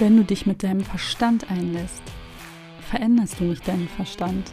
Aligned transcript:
Wenn 0.00 0.16
du 0.16 0.24
dich 0.24 0.46
mit 0.46 0.62
deinem 0.62 0.80
Verstand 0.80 1.50
einlässt, 1.50 2.02
veränderst 2.88 3.38
du 3.38 3.44
nicht 3.44 3.68
deinen 3.68 3.86
Verstand. 3.86 4.50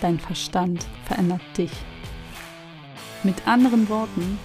Dein 0.00 0.18
Verstand 0.18 0.86
verändert 1.04 1.42
dich. 1.58 1.70
Mit 3.22 3.46
anderen 3.46 3.90
Worten, 3.90 4.38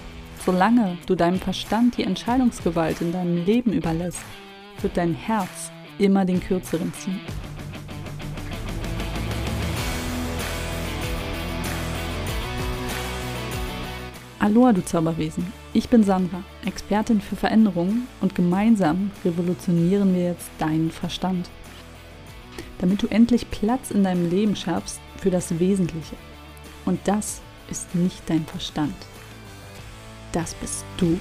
solange 0.44 0.98
du 1.06 1.14
deinem 1.14 1.40
Verstand 1.40 1.96
die 1.96 2.04
Entscheidungsgewalt 2.04 3.00
in 3.00 3.12
deinem 3.12 3.42
Leben 3.46 3.72
überlässt, 3.72 4.22
wird 4.82 4.94
dein 4.98 5.14
Herz 5.14 5.72
immer 5.96 6.26
den 6.26 6.38
kürzeren 6.38 6.92
ziehen. 6.92 7.20
Aloha, 14.38 14.74
du 14.74 14.84
Zauberwesen. 14.84 15.61
Ich 15.74 15.88
bin 15.88 16.04
Sandra, 16.04 16.44
Expertin 16.66 17.22
für 17.22 17.34
Veränderungen 17.34 18.06
und 18.20 18.34
gemeinsam 18.34 19.10
revolutionieren 19.24 20.14
wir 20.14 20.24
jetzt 20.24 20.50
deinen 20.58 20.90
Verstand. 20.90 21.48
Damit 22.78 23.02
du 23.02 23.06
endlich 23.06 23.50
Platz 23.50 23.90
in 23.90 24.04
deinem 24.04 24.28
Leben 24.28 24.54
schaffst 24.54 25.00
für 25.16 25.30
das 25.30 25.58
Wesentliche. 25.58 26.16
Und 26.84 27.00
das 27.08 27.40
ist 27.70 27.94
nicht 27.94 28.20
dein 28.28 28.44
Verstand. 28.44 28.94
Das 30.32 30.52
bist 30.56 30.84
du. 30.98 31.18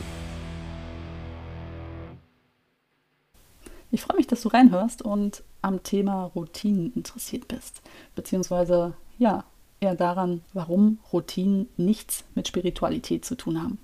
Ich 3.89 4.01
freue 4.01 4.17
mich, 4.17 4.27
dass 4.27 4.41
du 4.41 4.49
reinhörst 4.49 5.01
und 5.01 5.43
am 5.61 5.81
Thema 5.83 6.25
Routinen 6.25 6.91
interessiert 6.93 7.47
bist. 7.47 7.81
Beziehungsweise, 8.15 8.95
ja, 9.17 9.45
eher 9.79 9.95
daran, 9.95 10.41
warum 10.51 10.99
Routinen 11.13 11.69
nichts 11.77 12.25
mit 12.35 12.49
Spiritualität 12.49 13.23
zu 13.23 13.35
tun 13.35 13.63
haben. 13.63 13.77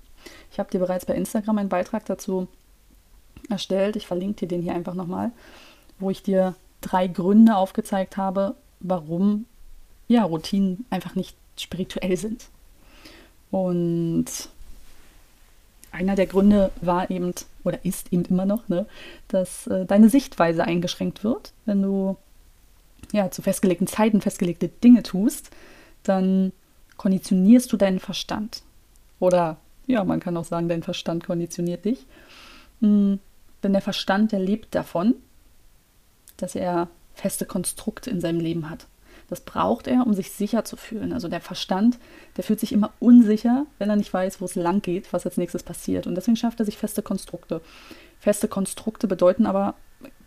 Ich 0.50 0.58
habe 0.58 0.70
dir 0.70 0.80
bereits 0.80 1.06
bei 1.06 1.14
Instagram 1.14 1.58
einen 1.58 1.68
Beitrag 1.68 2.04
dazu 2.06 2.48
erstellt. 3.48 3.96
Ich 3.96 4.06
verlinke 4.06 4.40
dir 4.40 4.48
den 4.48 4.62
hier 4.62 4.74
einfach 4.74 4.94
nochmal, 4.94 5.30
wo 5.98 6.10
ich 6.10 6.22
dir 6.22 6.54
drei 6.80 7.06
Gründe 7.06 7.56
aufgezeigt 7.56 8.16
habe, 8.16 8.54
warum 8.80 9.46
ja, 10.06 10.24
Routinen 10.24 10.86
einfach 10.90 11.14
nicht 11.14 11.36
spirituell 11.56 12.16
sind. 12.16 12.48
Und 13.50 14.26
einer 15.90 16.16
der 16.16 16.26
Gründe 16.26 16.70
war 16.80 17.10
eben 17.10 17.32
oder 17.64 17.84
ist 17.84 18.12
eben 18.12 18.24
immer 18.26 18.46
noch, 18.46 18.68
ne, 18.68 18.86
dass 19.28 19.66
äh, 19.66 19.84
deine 19.84 20.08
Sichtweise 20.08 20.64
eingeschränkt 20.64 21.24
wird, 21.24 21.52
wenn 21.66 21.82
du 21.82 22.16
ja 23.12 23.30
zu 23.30 23.42
festgelegten 23.42 23.86
Zeiten 23.86 24.20
festgelegte 24.20 24.68
Dinge 24.68 25.02
tust, 25.02 25.50
dann 26.02 26.52
konditionierst 26.96 27.72
du 27.72 27.76
deinen 27.76 28.00
Verstand. 28.00 28.62
Oder 29.18 29.56
ja, 29.88 30.04
man 30.04 30.20
kann 30.20 30.36
auch 30.36 30.44
sagen, 30.44 30.68
dein 30.68 30.82
Verstand 30.82 31.24
konditioniert 31.24 31.84
dich. 31.84 32.06
Hm, 32.80 33.18
denn 33.62 33.72
der 33.72 33.82
Verstand, 33.82 34.30
der 34.30 34.38
lebt 34.38 34.74
davon, 34.74 35.14
dass 36.36 36.54
er 36.54 36.88
feste 37.14 37.46
Konstrukte 37.46 38.10
in 38.10 38.20
seinem 38.20 38.38
Leben 38.38 38.70
hat. 38.70 38.86
Das 39.28 39.40
braucht 39.40 39.88
er, 39.88 40.06
um 40.06 40.14
sich 40.14 40.30
sicher 40.30 40.64
zu 40.64 40.76
fühlen. 40.76 41.12
Also 41.12 41.28
der 41.28 41.40
Verstand, 41.40 41.98
der 42.36 42.44
fühlt 42.44 42.60
sich 42.60 42.72
immer 42.72 42.92
unsicher, 43.00 43.66
wenn 43.78 43.90
er 43.90 43.96
nicht 43.96 44.12
weiß, 44.12 44.40
wo 44.40 44.44
es 44.44 44.54
lang 44.54 44.80
geht, 44.82 45.12
was 45.12 45.26
als 45.26 45.36
nächstes 45.36 45.62
passiert. 45.62 46.06
Und 46.06 46.14
deswegen 46.14 46.36
schafft 46.36 46.60
er 46.60 46.66
sich 46.66 46.78
feste 46.78 47.02
Konstrukte. 47.02 47.60
Feste 48.20 48.46
Konstrukte 48.46 49.08
bedeuten 49.08 49.46
aber 49.46 49.74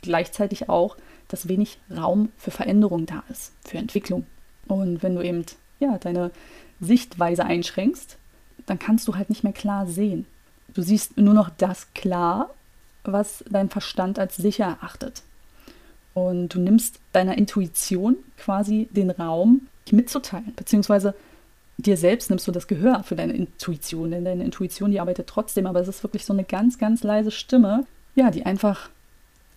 gleichzeitig 0.02 0.70
auch, 0.70 0.98
dass 1.30 1.48
wenig 1.48 1.80
Raum 1.96 2.30
für 2.36 2.52
Veränderung 2.52 3.06
da 3.06 3.24
ist, 3.30 3.54
für 3.66 3.78
Entwicklung. 3.78 4.26
Und 4.68 5.02
wenn 5.02 5.16
du 5.16 5.22
eben 5.22 5.46
ja, 5.80 5.98
deine 5.98 6.32
Sichtweise 6.80 7.46
einschränkst, 7.46 8.18
dann 8.66 8.80
kannst 8.80 9.08
du 9.08 9.16
halt 9.16 9.30
nicht 9.30 9.44
mehr 9.44 9.54
klar 9.54 9.88
sehen. 9.88 10.26
Du 10.74 10.82
siehst 10.82 11.18
nur 11.18 11.34
noch 11.34 11.50
das 11.50 11.94
klar, 11.94 12.50
was 13.04 13.44
dein 13.50 13.70
Verstand 13.70 14.20
als 14.20 14.38
sicher 14.38 14.66
erachtet. 14.66 15.24
Und 16.14 16.50
du 16.50 16.60
nimmst 16.60 17.00
deiner 17.14 17.38
Intuition 17.38 18.18
quasi 18.38 18.90
den 18.92 19.12
Raum, 19.12 19.68
dich 19.86 19.94
mitzuteilen, 19.94 20.54
beziehungsweise 20.56 21.14
dir 21.78 21.98
selbst 21.98 22.30
nimmst 22.30 22.48
du 22.48 22.52
das 22.52 22.68
Gehör 22.68 23.04
für 23.04 23.16
deine 23.16 23.34
Intuition, 23.34 24.12
denn 24.12 24.26
deine 24.26 24.44
Intuition, 24.44 24.92
die 24.92 25.00
arbeitet 25.00 25.28
trotzdem, 25.28 25.66
aber 25.66 25.80
es 25.80 25.88
ist 25.88 26.04
wirklich 26.04 26.26
so 26.26 26.34
eine 26.34 26.44
ganz, 26.44 26.78
ganz 26.78 27.04
leise 27.04 27.32
Stimme, 27.32 27.86
ja, 28.16 28.30
die 28.30 28.46
einfach 28.46 28.90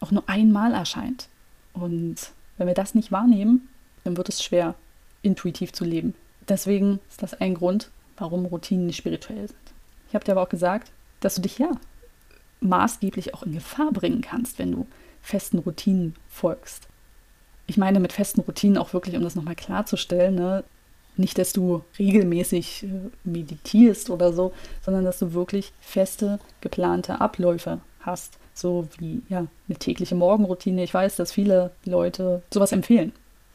auch 0.00 0.10
nur 0.10 0.28
einmal 0.28 0.72
erscheint. 0.72 1.28
Und 1.72 2.16
wenn 2.56 2.66
wir 2.66 2.74
das 2.74 2.94
nicht 2.94 3.12
wahrnehmen, 3.12 3.68
dann 4.04 4.16
wird 4.16 4.28
es 4.28 4.42
schwer, 4.42 4.74
intuitiv 5.22 5.72
zu 5.72 5.84
leben. 5.84 6.14
Deswegen 6.48 7.00
ist 7.08 7.22
das 7.22 7.34
ein 7.40 7.54
Grund, 7.54 7.90
warum 8.16 8.46
Routinen 8.46 8.86
nicht 8.86 8.96
spirituell 8.96 9.48
sind. 9.48 9.58
Ich 10.08 10.14
habe 10.14 10.24
dir 10.24 10.32
aber 10.32 10.42
auch 10.42 10.48
gesagt, 10.48 10.92
dass 11.20 11.36
du 11.36 11.42
dich 11.42 11.58
ja 11.58 11.70
maßgeblich 12.60 13.34
auch 13.34 13.42
in 13.42 13.52
Gefahr 13.52 13.92
bringen 13.92 14.20
kannst, 14.20 14.58
wenn 14.58 14.72
du 14.72 14.86
festen 15.22 15.58
Routinen 15.58 16.14
folgst. 16.28 16.88
Ich 17.66 17.76
meine 17.76 18.00
mit 18.00 18.12
festen 18.12 18.40
Routinen 18.40 18.78
auch 18.78 18.92
wirklich, 18.92 19.16
um 19.16 19.22
das 19.22 19.34
nochmal 19.34 19.56
klarzustellen, 19.56 20.34
ne? 20.34 20.64
nicht, 21.16 21.38
dass 21.38 21.52
du 21.52 21.82
regelmäßig 21.98 22.84
äh, 22.84 22.88
meditierst 23.24 24.10
oder 24.10 24.32
so, 24.32 24.52
sondern 24.84 25.04
dass 25.04 25.20
du 25.20 25.32
wirklich 25.32 25.72
feste, 25.80 26.40
geplante 26.60 27.20
Abläufe 27.20 27.80
hast. 28.00 28.38
So 28.52 28.88
wie 28.98 29.22
ja, 29.28 29.46
eine 29.68 29.78
tägliche 29.78 30.14
Morgenroutine. 30.14 30.82
Ich 30.82 30.94
weiß, 30.94 31.16
dass 31.16 31.32
viele 31.32 31.70
Leute 31.84 32.42
sowas 32.52 32.72
empfehlen 32.72 33.12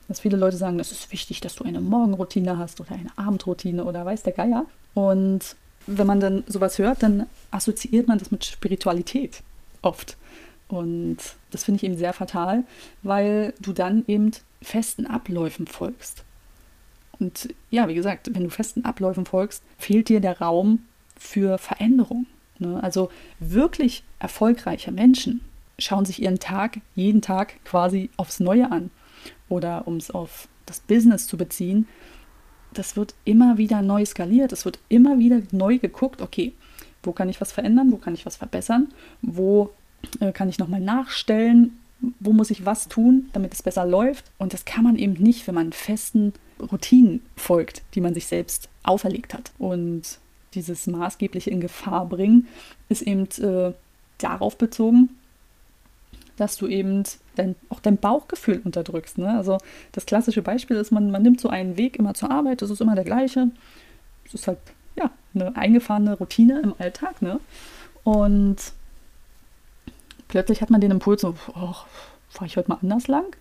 dass 0.09 0.19
viele 0.19 0.37
Leute 0.37 0.57
sagen, 0.57 0.79
es 0.79 0.91
ist 0.91 1.11
wichtig, 1.11 1.39
dass 1.39 1.55
du 1.55 1.63
eine 1.63 1.79
Morgenroutine 1.79 2.57
hast 2.57 2.81
oder 2.81 2.93
eine 2.93 3.11
Abendroutine 3.15 3.85
oder 3.85 4.05
weiß 4.05 4.23
der 4.23 4.33
Geier. 4.33 4.65
Und 4.95 5.55
wenn 5.85 6.07
man 6.07 6.19
dann 6.19 6.43
sowas 6.47 6.79
hört, 6.79 7.03
dann 7.03 7.27
assoziiert 7.51 8.07
man 8.07 8.17
das 8.17 8.31
mit 8.31 8.43
Spiritualität 8.43 9.43
oft. 9.83 10.17
Und 10.67 11.17
das 11.51 11.63
finde 11.63 11.77
ich 11.77 11.83
eben 11.83 11.95
sehr 11.95 12.13
fatal, 12.13 12.63
weil 13.03 13.53
du 13.61 13.71
dann 13.71 14.03
eben 14.07 14.31
festen 14.63 15.05
Abläufen 15.05 15.67
folgst. 15.67 16.23
Und 17.19 17.53
ja, 17.69 17.87
wie 17.87 17.95
gesagt, 17.95 18.33
wenn 18.33 18.45
du 18.45 18.49
festen 18.49 18.85
Abläufen 18.85 19.27
folgst, 19.27 19.61
fehlt 19.77 20.09
dir 20.09 20.21
der 20.21 20.39
Raum 20.39 20.85
für 21.19 21.59
Veränderung. 21.59 22.25
Ne? 22.57 22.81
Also 22.81 23.11
wirklich 23.39 24.03
erfolgreiche 24.17 24.91
Menschen 24.91 25.41
schauen 25.77 26.05
sich 26.05 26.21
ihren 26.21 26.39
Tag 26.39 26.79
jeden 26.95 27.21
Tag 27.21 27.63
quasi 27.63 28.09
aufs 28.17 28.39
Neue 28.39 28.71
an 28.71 28.89
oder 29.47 29.87
um 29.87 29.97
es 29.97 30.11
auf 30.11 30.47
das 30.65 30.79
Business 30.79 31.27
zu 31.27 31.37
beziehen, 31.37 31.87
das 32.73 32.95
wird 32.95 33.15
immer 33.25 33.57
wieder 33.57 33.81
neu 33.81 34.05
skaliert. 34.05 34.51
Es 34.51 34.65
wird 34.65 34.79
immer 34.89 35.17
wieder 35.19 35.41
neu 35.51 35.79
geguckt, 35.79 36.21
okay, 36.21 36.53
wo 37.03 37.11
kann 37.11 37.29
ich 37.29 37.41
was 37.41 37.51
verändern, 37.51 37.91
wo 37.91 37.97
kann 37.97 38.13
ich 38.13 38.25
was 38.25 38.35
verbessern, 38.35 38.89
wo 39.21 39.71
äh, 40.19 40.31
kann 40.31 40.49
ich 40.49 40.59
nochmal 40.59 40.81
nachstellen, 40.81 41.79
wo 42.19 42.31
muss 42.31 42.51
ich 42.51 42.65
was 42.65 42.87
tun, 42.87 43.29
damit 43.33 43.53
es 43.53 43.63
besser 43.63 43.85
läuft. 43.85 44.25
Und 44.37 44.53
das 44.53 44.65
kann 44.65 44.83
man 44.83 44.97
eben 44.97 45.13
nicht, 45.13 45.47
wenn 45.47 45.55
man 45.55 45.73
festen 45.73 46.33
Routinen 46.71 47.21
folgt, 47.35 47.81
die 47.95 48.01
man 48.01 48.13
sich 48.13 48.27
selbst 48.27 48.69
auferlegt 48.83 49.33
hat. 49.33 49.51
Und 49.57 50.19
dieses 50.53 50.87
maßgebliche 50.87 51.49
in 51.49 51.61
Gefahr 51.61 52.07
bringen 52.07 52.47
ist 52.87 53.01
eben 53.01 53.27
äh, 53.41 53.73
darauf 54.17 54.57
bezogen, 54.57 55.09
dass 56.39 56.57
du 56.57 56.67
eben 56.67 57.03
dein, 57.35 57.55
auch 57.69 57.79
dein 57.79 57.97
Bauchgefühl 57.97 58.61
unterdrückst. 58.63 59.17
Ne? 59.17 59.29
Also 59.35 59.57
das 59.91 60.05
klassische 60.05 60.41
Beispiel 60.41 60.77
ist, 60.77 60.91
man, 60.91 61.11
man 61.11 61.21
nimmt 61.21 61.41
so 61.41 61.49
einen 61.49 61.77
Weg 61.77 61.97
immer 61.97 62.13
zur 62.13 62.31
Arbeit, 62.31 62.61
das 62.61 62.69
ist 62.69 62.81
immer 62.81 62.95
der 62.95 63.03
gleiche. 63.03 63.49
Das 64.23 64.33
ist 64.35 64.47
halt 64.47 64.59
ja 64.95 65.11
eine 65.33 65.55
eingefahrene 65.55 66.17
Routine 66.17 66.61
im 66.61 66.73
Alltag. 66.77 67.21
Ne? 67.21 67.39
Und 68.03 68.57
plötzlich 70.27 70.61
hat 70.61 70.69
man 70.69 70.81
den 70.81 70.91
Impuls, 70.91 71.21
so, 71.21 71.35
oh, 71.55 71.75
fahre 72.29 72.45
ich 72.45 72.57
heute 72.57 72.69
mal 72.69 72.79
anders 72.81 73.07
lang? 73.07 73.35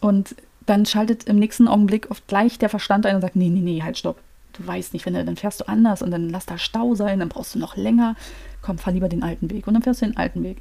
Und 0.00 0.36
dann 0.66 0.86
schaltet 0.86 1.24
im 1.24 1.38
nächsten 1.38 1.68
Augenblick 1.68 2.10
oft 2.10 2.26
gleich 2.28 2.58
der 2.58 2.68
Verstand 2.68 3.06
ein 3.06 3.16
und 3.16 3.22
sagt, 3.22 3.36
nee, 3.36 3.48
nee, 3.48 3.60
nee, 3.60 3.82
halt, 3.82 3.98
stopp. 3.98 4.18
Du 4.52 4.66
weißt 4.66 4.92
nicht, 4.92 5.06
wenn 5.06 5.14
du, 5.14 5.24
dann 5.24 5.36
fährst 5.36 5.60
du 5.60 5.68
anders 5.68 6.02
und 6.02 6.10
dann 6.10 6.30
lass 6.30 6.46
da 6.46 6.58
Stau 6.58 6.94
sein, 6.94 7.20
dann 7.20 7.28
brauchst 7.28 7.54
du 7.54 7.58
noch 7.58 7.76
länger. 7.76 8.16
Komm, 8.60 8.78
fahr 8.78 8.92
lieber 8.92 9.08
den 9.08 9.22
alten 9.22 9.50
Weg. 9.50 9.66
Und 9.66 9.74
dann 9.74 9.82
fährst 9.82 10.02
du 10.02 10.06
den 10.06 10.16
alten 10.16 10.42
Weg. 10.42 10.58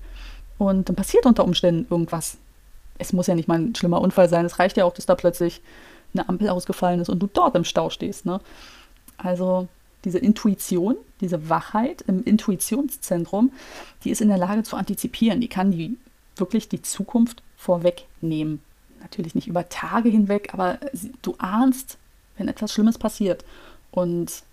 Und 0.58 0.90
dann 0.90 0.96
passiert 0.96 1.26
unter 1.26 1.44
Umständen 1.44 1.88
irgendwas. 1.90 2.38
Es 2.98 3.14
muss 3.14 3.28
ja 3.28 3.36
nicht 3.36 3.48
mal 3.48 3.60
ein 3.60 3.76
schlimmer 3.76 4.02
Unfall 4.02 4.28
sein. 4.28 4.46
Es 4.46 4.60
reicht 4.60 4.78
ja 4.78 4.86
auch, 4.86 4.94
dass 4.94 5.06
da 5.06 5.16
plötzlich 5.16 5.62
eine 6.14 6.28
Ampel 6.28 6.50
ausgefallen 6.50 7.00
ist 7.00 7.10
und 7.10 7.20
du 7.20 7.28
dort 7.28 7.56
im 7.56 7.64
Stau 7.64 7.90
stehst. 7.90 8.26
Ne? 8.26 8.40
Also 9.18 9.68
diese 10.04 10.20
Intuition, 10.20 10.96
diese 11.22 11.50
Wachheit 11.50 12.02
im 12.08 12.24
Intuitionszentrum, 12.24 13.52
die 14.04 14.10
ist 14.10 14.22
in 14.22 14.30
der 14.30 14.38
Lage 14.38 14.64
zu 14.64 14.76
antizipieren. 14.76 15.42
Die 15.42 15.48
kann 15.48 15.72
die 15.72 15.98
wirklich 16.36 16.70
die 16.70 16.82
Zukunft 16.82 17.44
vorwegnehmen. 17.56 18.62
Natürlich 19.02 19.36
nicht 19.36 19.48
über 19.48 19.70
Tage 19.70 20.10
hinweg, 20.10 20.54
aber 20.54 20.80
du 21.22 21.36
ahnst, 21.38 21.98
wenn 22.38 22.48
etwas 22.48 22.74
Schlimmes 22.74 22.98
passiert. 22.98 23.44
Und 23.92 24.44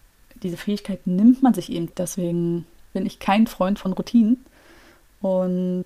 diese 0.42 0.56
Fähigkeit 0.56 1.06
nimmt 1.06 1.42
man 1.42 1.54
sich 1.54 1.70
eben. 1.70 1.90
Deswegen 1.96 2.66
bin 2.92 3.06
ich 3.06 3.18
kein 3.18 3.46
Freund 3.46 3.78
von 3.78 3.92
Routinen, 3.92 4.44
und 5.24 5.84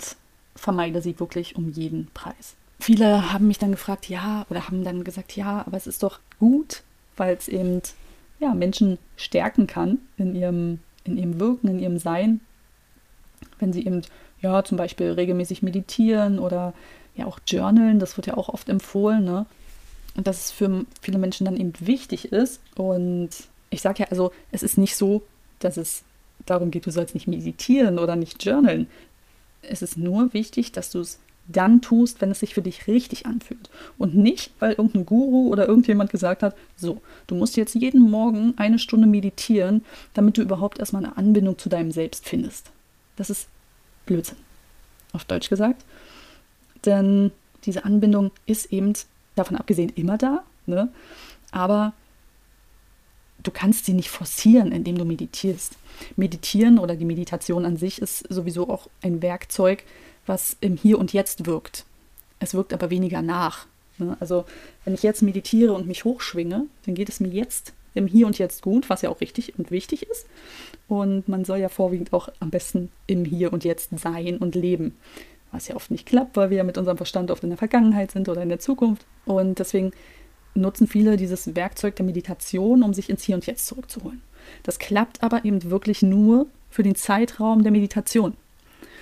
vermeide 0.57 1.01
sie 1.01 1.21
wirklich 1.21 1.55
um 1.55 1.71
jeden 1.71 2.09
Preis. 2.13 2.57
Viele 2.81 3.33
haben 3.33 3.47
mich 3.47 3.59
dann 3.59 3.71
gefragt, 3.71 4.09
ja, 4.09 4.45
oder 4.51 4.67
haben 4.67 4.83
dann 4.83 5.05
gesagt, 5.05 5.37
ja, 5.37 5.63
aber 5.65 5.77
es 5.77 5.87
ist 5.87 6.03
doch 6.03 6.19
gut, 6.41 6.83
weil 7.17 7.37
es 7.37 7.47
eben 7.47 7.81
ja, 8.41 8.53
Menschen 8.53 8.99
stärken 9.17 9.69
kann 9.69 9.99
in 10.17 10.35
ihrem, 10.35 10.81
in 11.05 11.17
ihrem 11.17 11.39
Wirken, 11.39 11.69
in 11.69 11.79
ihrem 11.79 11.99
Sein, 12.01 12.41
wenn 13.61 13.73
sie 13.73 13.87
eben 13.87 14.03
ja 14.43 14.65
zum 14.65 14.77
Beispiel 14.77 15.13
regelmäßig 15.13 15.63
meditieren 15.63 16.41
oder 16.41 16.75
ja 17.15 17.27
auch 17.27 17.39
Journalen, 17.47 18.01
das 18.01 18.17
wird 18.17 18.27
ja 18.27 18.37
auch 18.37 18.49
oft 18.49 18.69
empfohlen, 18.69 19.25
ne? 19.25 19.47
Und 20.17 20.27
dass 20.27 20.47
es 20.47 20.51
für 20.51 20.85
viele 21.01 21.19
Menschen 21.19 21.45
dann 21.45 21.57
eben 21.57 21.75
wichtig 21.79 22.33
ist. 22.33 22.61
Und 22.75 23.31
ich 23.71 23.83
sage 23.83 24.03
ja, 24.03 24.09
also 24.11 24.33
es 24.51 24.65
ist 24.65 24.79
nicht 24.79 24.97
so, 24.97 25.23
dass 25.61 25.77
es 25.77 26.03
darum 26.45 26.73
geht, 26.73 26.87
du 26.87 26.91
sollst 26.91 27.15
nicht 27.15 27.29
meditieren 27.29 28.01
oder 28.01 28.17
nicht 28.17 28.45
journalen. 28.45 28.89
Es 29.63 29.83
ist 29.83 29.97
nur 29.97 30.33
wichtig, 30.33 30.73
dass 30.73 30.91
du 30.91 31.01
es 31.01 31.19
dann 31.49 31.81
tust, 31.81 32.21
wenn 32.21 32.31
es 32.31 32.41
sich 32.41 32.55
für 32.55 32.63
dich 32.63 32.87
richtig 32.87 33.27
anfühlt. 33.27 33.71
Und 33.97 34.15
nicht, 34.15 34.53
weil 34.59 34.73
irgendein 34.73 35.07
Guru 35.07 35.49
oder 35.49 35.67
irgendjemand 35.67 36.11
gesagt 36.11 36.43
hat, 36.43 36.55
so, 36.77 37.01
du 37.27 37.35
musst 37.35 37.57
jetzt 37.57 37.75
jeden 37.75 38.11
Morgen 38.11 38.53
eine 38.59 38.79
Stunde 38.79 39.07
meditieren, 39.07 39.85
damit 40.15 40.37
du 40.37 40.43
überhaupt 40.43 40.79
erstmal 40.79 41.05
eine 41.05 41.17
Anbindung 41.17 41.59
zu 41.59 41.69
deinem 41.69 41.91
Selbst 41.91 42.29
findest. 42.29 42.71
Das 43.17 43.31
ist 43.31 43.49
Blödsinn. 44.05 44.37
Auf 45.13 45.25
Deutsch 45.25 45.49
gesagt. 45.49 45.85
Denn 46.85 47.33
diese 47.65 47.85
Anbindung 47.85 48.31
ist 48.47 48.71
eben 48.73 48.93
davon 49.35 49.57
abgesehen 49.57 49.91
immer 49.95 50.19
da, 50.19 50.45
ne? 50.67 50.89
aber 51.51 51.93
du 53.49 53.53
kannst 53.53 53.87
sie 53.87 53.95
nicht 53.95 54.11
forcieren, 54.11 54.73
indem 54.73 54.99
du 54.99 55.07
meditierst. 55.07 55.77
Meditieren 56.17 56.79
oder 56.79 56.95
die 56.97 57.07
Meditation 57.07 57.65
an 57.65 57.79
sich 57.79 58.03
ist 58.03 58.31
sowieso 58.31 58.69
auch 58.69 58.89
ein 59.01 59.23
Werkzeug, 59.23 59.85
was 60.27 60.59
im 60.61 60.77
Hier 60.77 60.99
und 60.99 61.15
Jetzt 61.15 61.47
wirkt. 61.47 61.87
Es 62.41 62.53
wirkt 62.53 62.75
aber 62.75 62.91
weniger 62.91 63.23
nach. 63.23 63.67
Ne? 63.97 64.19
Also 64.21 64.45
wenn 64.85 64.93
ich 64.93 65.03
jetzt 65.03 65.23
meditiere 65.23 65.73
und 65.73 65.87
mich 65.87 66.05
hochschwinge, 66.05 66.67
dann 66.85 66.95
geht 66.95 67.09
es 67.09 67.21
mir 67.21 67.29
jetzt 67.29 67.73
im 67.95 68.07
Hier 68.07 68.27
und 68.27 68.39
Jetzt 68.39 68.61
gut, 68.61 68.91
was 68.91 69.01
ja 69.01 69.09
auch 69.09 69.23
richtig 69.23 69.59
und 69.59 69.71
wichtig 69.71 70.03
ist. 70.03 70.27
Und 70.87 71.27
man 71.27 71.47
soll 71.47 71.59
ja 71.59 71.71
vorwiegend 71.71 72.13
auch 72.13 72.29
am 72.39 72.51
besten 72.51 72.91
im 73.07 73.25
Hier 73.25 73.51
und 73.51 73.65
Jetzt 73.65 73.99
sein 73.99 74.37
und 74.37 74.55
leben. 74.57 74.95
Was 75.53 75.69
ja 75.69 75.75
oft 75.75 75.91
nicht 75.91 76.05
klappt, 76.05 76.37
weil 76.37 76.51
wir 76.51 76.59
ja 76.59 76.65
mit 76.65 76.77
unserem 76.77 76.99
Verstand 76.99 77.31
oft 77.31 77.43
in 77.43 77.49
der 77.49 77.59
Vergangenheit 77.59 78.11
sind 78.11 78.29
oder 78.29 78.43
in 78.43 78.51
der 78.51 78.61
Zukunft. 78.61 79.07
Und 79.25 79.59
deswegen 79.59 79.93
nutzen 80.61 80.87
viele 80.87 81.17
dieses 81.17 81.55
Werkzeug 81.55 81.97
der 81.97 82.07
Meditation, 82.07 82.83
um 82.83 82.95
sich 82.95 83.11
ins 83.11 83.23
Hier 83.25 83.37
und 83.37 83.47
Jetzt 83.47 83.67
zurückzuholen. 83.67 84.23
Das 84.63 84.79
klappt 84.79 85.23
aber 85.23 85.45
eben 85.45 85.71
wirklich 85.71 86.03
nur 86.03 86.47
für 86.71 86.83
den 86.83 86.95
Zeitraum 86.95 87.63
der 87.63 87.73
Meditation. 87.73 88.35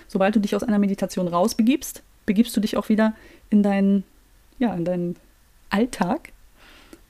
Sobald 0.09 0.37
du 0.37 0.41
dich 0.41 0.55
aus 0.55 0.63
einer 0.63 0.79
Meditation 0.79 1.29
rausbegibst, 1.29 2.03
begibst 2.27 2.57
du 2.57 2.61
dich 2.61 2.77
auch 2.77 2.89
wieder 2.89 3.15
in 3.51 3.63
deinen, 3.63 4.05
ja, 4.59 4.75
in 4.75 4.85
deinen 4.85 5.17
Alltag. 5.71 6.33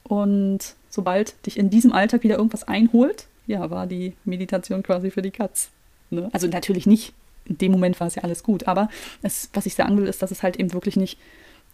Und 0.03 0.75
sobald 0.89 1.45
dich 1.45 1.57
in 1.57 1.69
diesem 1.69 1.91
Alltag 1.91 2.23
wieder 2.23 2.37
irgendwas 2.37 2.67
einholt, 2.67 3.27
ja, 3.45 3.69
war 3.69 3.87
die 3.87 4.13
Meditation 4.25 4.83
quasi 4.83 5.11
für 5.11 5.21
die 5.21 5.31
Katz. 5.31 5.69
Ne? 6.09 6.29
Also 6.33 6.47
natürlich 6.47 6.85
nicht, 6.85 7.13
in 7.45 7.57
dem 7.57 7.71
Moment 7.71 7.99
war 7.99 8.07
es 8.07 8.15
ja 8.15 8.23
alles 8.23 8.43
gut, 8.43 8.67
aber 8.67 8.89
es, 9.21 9.49
was 9.53 9.65
ich 9.65 9.75
sagen 9.75 9.97
will, 9.97 10.07
ist, 10.07 10.21
dass 10.21 10.31
es 10.31 10.43
halt 10.43 10.57
eben 10.57 10.73
wirklich 10.73 10.97
nicht 10.97 11.17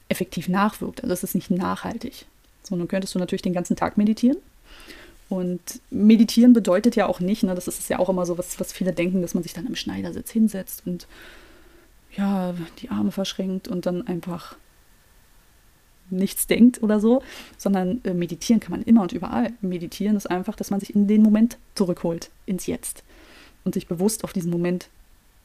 effektiv 0.10 0.48
nachwirkt. 0.50 1.02
Also 1.02 1.14
es 1.14 1.24
ist 1.24 1.36
nicht 1.36 1.52
nachhaltig. 1.52 2.26
So, 2.64 2.76
nun 2.76 2.88
könntest 2.88 3.14
du 3.14 3.20
natürlich 3.20 3.42
den 3.42 3.54
ganzen 3.54 3.76
Tag 3.76 3.98
meditieren. 3.98 4.38
Und 5.30 5.82
meditieren 5.90 6.54
bedeutet 6.54 6.96
ja 6.96 7.08
auch 7.08 7.20
nicht, 7.20 7.44
ne, 7.44 7.56
das 7.56 7.68
ist 7.68 7.90
ja 7.90 8.00
auch 8.00 8.10
immer 8.10 8.26
so, 8.26 8.38
was, 8.38 8.60
was 8.60 8.72
viele 8.72 8.94
denken, 8.94 9.22
dass 9.22 9.34
man 9.34 9.44
sich 9.44 9.54
dann 9.54 9.66
im 9.66 9.76
Schneidersitz 9.76 10.32
hinsetzt 10.32 10.84
und 10.86 11.08
ja, 12.16 12.54
die 12.80 12.90
Arme 12.90 13.12
verschränkt 13.12 13.68
und 13.68 13.86
dann 13.86 14.06
einfach 14.06 14.56
nichts 16.10 16.48
denkt 16.48 16.84
oder 16.84 17.00
so, 17.00 17.24
sondern 17.58 18.02
äh, 18.04 18.14
meditieren 18.14 18.60
kann 18.60 18.72
man 18.72 18.84
immer 18.84 19.02
und 19.02 19.14
überall. 19.14 19.54
Meditieren 19.62 20.16
ist 20.16 20.30
einfach, 20.30 20.56
dass 20.56 20.70
man 20.70 20.80
sich 20.80 20.94
in 20.94 21.08
den 21.08 21.24
Moment 21.24 21.58
zurückholt, 21.76 22.30
ins 22.46 22.68
Jetzt 22.68 23.04
und 23.64 23.74
sich 23.74 23.88
bewusst 23.88 24.24
auf 24.24 24.34
diesen 24.34 24.52
Moment 24.52 24.90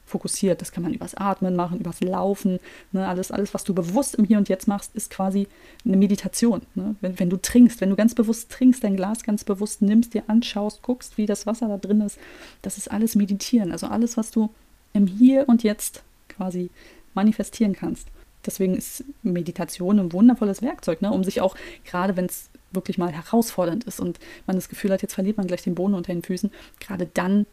fokussiert. 0.09 0.61
Das 0.61 0.71
kann 0.71 0.83
man 0.83 0.93
übers 0.93 1.15
Atmen 1.15 1.55
machen, 1.55 1.79
übers 1.79 2.01
Laufen. 2.01 2.59
Ne? 2.91 3.07
Alles, 3.07 3.31
alles, 3.31 3.53
was 3.53 3.63
du 3.63 3.73
bewusst 3.73 4.15
im 4.15 4.25
Hier 4.25 4.37
und 4.37 4.49
Jetzt 4.49 4.67
machst, 4.67 4.95
ist 4.95 5.09
quasi 5.09 5.47
eine 5.85 5.97
Meditation. 5.97 6.61
Ne? 6.75 6.95
Wenn, 7.01 7.19
wenn 7.19 7.29
du 7.29 7.37
trinkst, 7.37 7.81
wenn 7.81 7.89
du 7.89 7.95
ganz 7.95 8.15
bewusst 8.15 8.51
trinkst, 8.51 8.83
dein 8.83 8.95
Glas 8.95 9.23
ganz 9.23 9.43
bewusst 9.43 9.81
nimmst, 9.81 10.13
dir 10.13 10.23
anschaust, 10.27 10.81
guckst, 10.81 11.17
wie 11.17 11.25
das 11.25 11.45
Wasser 11.45 11.67
da 11.67 11.77
drin 11.77 12.01
ist, 12.01 12.19
das 12.61 12.77
ist 12.77 12.91
alles 12.91 13.15
Meditieren. 13.15 13.71
Also 13.71 13.87
alles, 13.87 14.17
was 14.17 14.31
du 14.31 14.49
im 14.93 15.07
Hier 15.07 15.47
und 15.47 15.63
Jetzt 15.63 16.03
quasi 16.27 16.69
manifestieren 17.13 17.73
kannst. 17.73 18.07
Deswegen 18.45 18.75
ist 18.75 19.03
Meditation 19.21 19.99
ein 19.99 20.13
wundervolles 20.13 20.61
Werkzeug, 20.61 21.01
ne? 21.01 21.11
um 21.11 21.23
sich 21.23 21.41
auch, 21.41 21.55
gerade 21.83 22.15
wenn 22.15 22.25
es 22.25 22.49
wirklich 22.71 22.97
mal 22.97 23.11
herausfordernd 23.11 23.83
ist 23.83 23.99
und 23.99 24.19
man 24.47 24.55
das 24.55 24.69
Gefühl 24.69 24.91
hat, 24.91 25.01
jetzt 25.01 25.15
verliert 25.15 25.37
man 25.37 25.47
gleich 25.47 25.63
den 25.63 25.75
Boden 25.75 25.93
unter 25.93 26.13
den 26.13 26.23
Füßen, 26.23 26.51
gerade 26.79 27.07
dann 27.13 27.45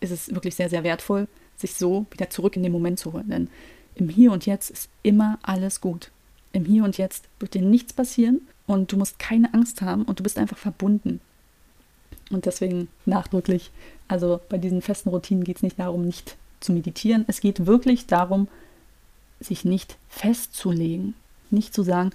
ist 0.00 0.10
es 0.10 0.34
wirklich 0.34 0.54
sehr, 0.54 0.70
sehr 0.70 0.82
wertvoll, 0.82 1.28
sich 1.60 1.74
so 1.74 2.06
wieder 2.10 2.30
zurück 2.30 2.56
in 2.56 2.62
den 2.62 2.72
Moment 2.72 2.98
zu 2.98 3.12
holen. 3.12 3.28
Denn 3.28 3.48
im 3.94 4.08
Hier 4.08 4.32
und 4.32 4.46
Jetzt 4.46 4.70
ist 4.70 4.88
immer 5.02 5.38
alles 5.42 5.80
gut. 5.80 6.10
Im 6.52 6.64
Hier 6.64 6.84
und 6.84 6.98
Jetzt 6.98 7.26
wird 7.38 7.54
dir 7.54 7.62
nichts 7.62 7.92
passieren 7.92 8.40
und 8.66 8.92
du 8.92 8.96
musst 8.96 9.18
keine 9.18 9.52
Angst 9.54 9.82
haben 9.82 10.04
und 10.04 10.18
du 10.18 10.22
bist 10.22 10.38
einfach 10.38 10.58
verbunden. 10.58 11.20
Und 12.30 12.46
deswegen 12.46 12.88
nachdrücklich, 13.06 13.70
also 14.08 14.40
bei 14.48 14.58
diesen 14.58 14.82
festen 14.82 15.10
Routinen 15.10 15.44
geht 15.44 15.56
es 15.56 15.62
nicht 15.62 15.78
darum, 15.78 16.04
nicht 16.04 16.36
zu 16.60 16.72
meditieren. 16.72 17.24
Es 17.26 17.40
geht 17.40 17.66
wirklich 17.66 18.06
darum, 18.06 18.48
sich 19.40 19.64
nicht 19.64 19.96
festzulegen. 20.08 21.14
Nicht 21.50 21.74
zu 21.74 21.82
sagen, 21.82 22.10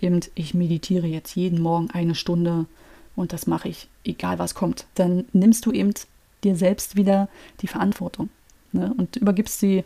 eben, 0.00 0.20
ich 0.34 0.54
meditiere 0.54 1.06
jetzt 1.06 1.36
jeden 1.36 1.60
Morgen 1.60 1.90
eine 1.90 2.14
Stunde 2.14 2.66
und 3.16 3.32
das 3.32 3.46
mache 3.46 3.68
ich, 3.68 3.88
egal 4.04 4.38
was 4.38 4.54
kommt. 4.54 4.86
Dann 4.94 5.26
nimmst 5.32 5.66
du 5.66 5.72
eben 5.72 5.92
dir 6.44 6.56
selbst 6.56 6.96
wieder 6.96 7.28
die 7.60 7.66
Verantwortung 7.66 8.30
ne? 8.72 8.92
und 8.96 9.16
übergibst 9.16 9.60
sie 9.60 9.84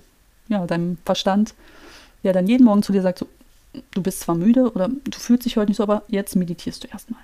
ja, 0.49 0.67
deinem 0.67 0.99
Verstand, 1.05 1.55
der 2.25 2.33
dann 2.33 2.47
jeden 2.47 2.65
Morgen 2.65 2.83
zu 2.83 2.93
dir 2.93 3.03
sagt, 3.03 3.19
so, 3.19 3.27
du 3.93 4.03
bist 4.03 4.21
zwar 4.21 4.35
müde 4.35 4.73
oder 4.73 4.89
du 4.89 5.19
fühlst 5.19 5.45
dich 5.45 5.57
heute 5.57 5.71
nicht 5.71 5.79
so, 5.79 5.83
aber 5.83 6.03
jetzt 6.09 6.37
meditierst 6.37 6.85
du 6.85 6.89
erstmal. 6.89 7.21